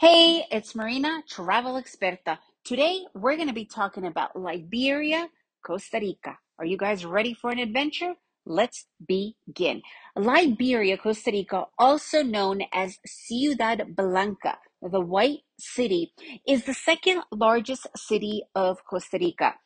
[0.00, 2.38] Hey, it's Marina, travel experta.
[2.62, 5.28] Today we're going to be talking about Liberia,
[5.66, 6.38] Costa Rica.
[6.56, 8.14] Are you guys ready for an adventure?
[8.46, 9.82] Let's begin.
[10.14, 16.12] Liberia, Costa Rica, also known as Ciudad Blanca, the White City,
[16.46, 19.56] is the second largest city of Costa Rica.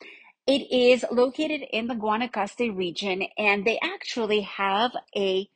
[0.46, 5.50] It is located in the Guanacaste region, and they actually have a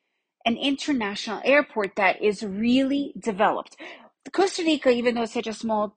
[0.45, 3.77] an international airport that is really developed.
[4.33, 5.97] Costa Rica, even though it's such a small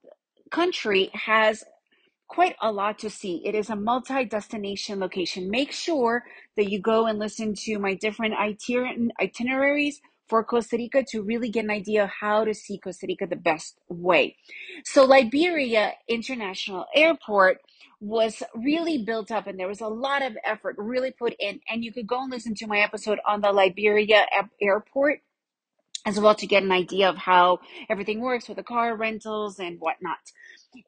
[0.52, 1.64] country, has
[2.28, 3.42] quite a lot to see.
[3.46, 5.50] It is a multi destination location.
[5.50, 6.24] Make sure
[6.56, 8.36] that you go and listen to my different
[9.20, 13.26] itineraries for Costa Rica to really get an idea of how to see Costa Rica
[13.26, 14.36] the best way.
[14.86, 17.58] So, Liberia International Airport
[18.00, 21.60] was really built up and there was a lot of effort really put in.
[21.68, 24.26] And you could go and listen to my episode on the Liberia
[24.62, 25.22] airport
[26.06, 29.80] as well to get an idea of how everything works with the car rentals and
[29.80, 30.18] whatnot.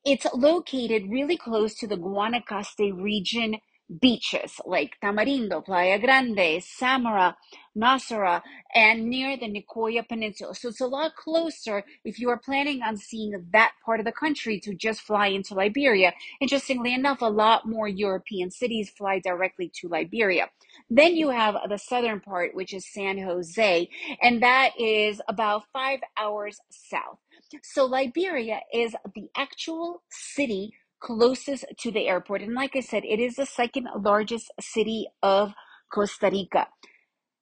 [0.06, 3.58] It's located really close to the Guanacaste region
[4.00, 7.36] beaches like Tamarindo, Playa Grande, Samara,
[7.76, 8.42] Nosara,
[8.74, 10.56] and near the Nicoya Peninsula.
[10.56, 14.12] So it's a lot closer if you are planning on seeing that part of the
[14.12, 16.14] country to just fly into Liberia.
[16.40, 20.50] Interestingly enough, a lot more European cities fly directly to Liberia.
[20.90, 23.90] Then you have the southern part, which is San Jose,
[24.22, 27.18] and that is about five hours south.
[27.64, 32.42] So Liberia is the actual city closest to the airport.
[32.42, 35.54] And like I said, it is the second largest city of
[35.94, 36.68] Costa Rica.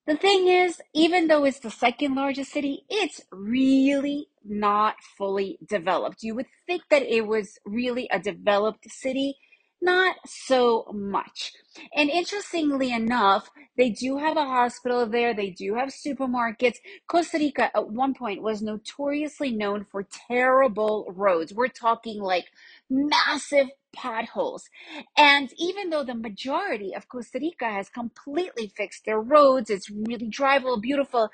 [0.08, 6.24] The thing is, even though it's the second largest city, it's really not fully developed.
[6.24, 9.38] You would think that it was really a developed city
[9.82, 11.54] not so much.
[11.96, 16.78] And interestingly enough, they do have a hospital there, they do have supermarkets.
[17.08, 21.54] Costa Rica at one point was notoriously known for terrible roads.
[21.54, 22.46] We're talking like
[22.90, 24.70] massive potholes.
[25.18, 30.30] And even though the majority of Costa Rica has completely fixed their roads, it's really
[30.30, 31.30] drivable, beautiful,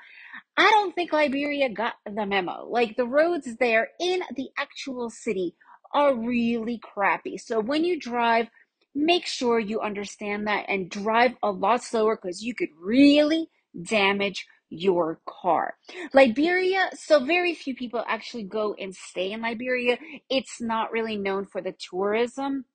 [0.56, 2.66] I don't think Liberia got the memo.
[2.68, 5.54] Like the roads there in the actual city
[5.96, 7.38] are really crappy.
[7.38, 8.48] So when you drive,
[8.94, 13.48] make sure you understand that and drive a lot slower because you could really
[13.82, 15.76] damage your car.
[16.12, 19.96] Liberia, so very few people actually go and stay in Liberia.
[20.28, 22.66] It's not really known for the tourism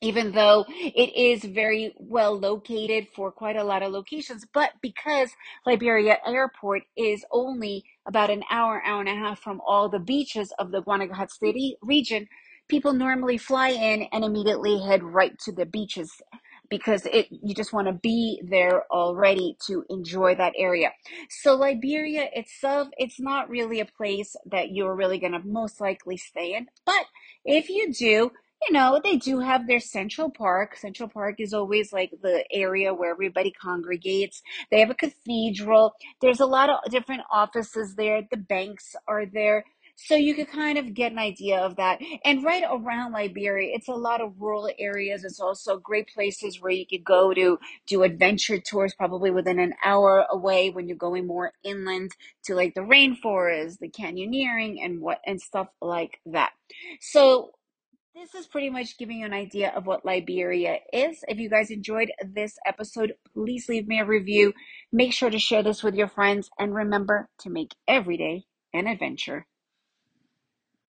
[0.00, 4.44] even though it is very well located for quite a lot of locations.
[4.52, 5.30] But because
[5.64, 10.52] Liberia Airport is only about an hour, hour and a half from all the beaches
[10.58, 12.28] of the Guanacaste region,
[12.68, 16.20] people normally fly in and immediately head right to the beaches
[16.68, 20.90] because it you just want to be there already to enjoy that area.
[21.30, 26.16] So Liberia itself, it's not really a place that you're really going to most likely
[26.16, 27.06] stay in, but
[27.44, 28.32] if you do,
[28.66, 30.76] you know, they do have their Central Park.
[30.76, 34.42] Central Park is always like the area where everybody congregates.
[34.70, 35.92] They have a cathedral.
[36.20, 38.22] There's a lot of different offices there.
[38.30, 39.64] The banks are there.
[39.98, 42.00] So you could kind of get an idea of that.
[42.24, 45.24] And right around Liberia, it's a lot of rural areas.
[45.24, 49.72] It's also great places where you could go to do adventure tours, probably within an
[49.82, 52.12] hour away when you're going more inland
[52.44, 56.52] to like the rainforest, the canyoneering, and what and stuff like that.
[57.00, 57.52] So
[58.14, 61.24] this is pretty much giving you an idea of what Liberia is.
[61.26, 64.52] If you guys enjoyed this episode, please leave me a review.
[64.92, 68.86] Make sure to share this with your friends and remember to make every day an
[68.86, 69.46] adventure.